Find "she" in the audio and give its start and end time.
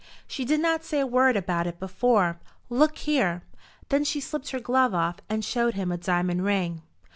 0.27-0.45, 4.03-4.19